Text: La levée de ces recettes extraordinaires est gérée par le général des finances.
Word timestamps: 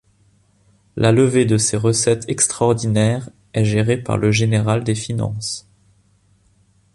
La 0.95 1.11
levée 1.11 1.45
de 1.45 1.57
ces 1.59 1.77
recettes 1.77 2.25
extraordinaires 2.27 3.29
est 3.53 3.65
gérée 3.65 3.97
par 3.97 4.17
le 4.17 4.31
général 4.31 4.83
des 4.83 4.95
finances. 4.95 5.69